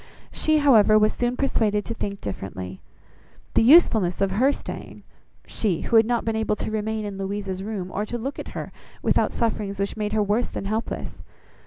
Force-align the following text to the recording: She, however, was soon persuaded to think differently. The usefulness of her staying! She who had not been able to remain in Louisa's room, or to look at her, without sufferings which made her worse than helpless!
She, 0.31 0.57
however, 0.57 0.97
was 0.97 1.13
soon 1.13 1.37
persuaded 1.37 1.85
to 1.85 1.93
think 1.93 2.21
differently. 2.21 2.81
The 3.53 3.61
usefulness 3.61 4.19
of 4.19 4.31
her 4.31 4.51
staying! 4.51 5.03
She 5.45 5.81
who 5.81 5.95
had 5.95 6.07
not 6.07 6.25
been 6.25 6.35
able 6.35 6.55
to 6.55 6.71
remain 6.71 7.05
in 7.05 7.19
Louisa's 7.19 7.61
room, 7.61 7.91
or 7.91 8.03
to 8.07 8.17
look 8.17 8.39
at 8.39 8.47
her, 8.57 8.71
without 9.03 9.31
sufferings 9.31 9.77
which 9.79 9.95
made 9.95 10.13
her 10.13 10.23
worse 10.23 10.49
than 10.49 10.65
helpless! 10.65 11.17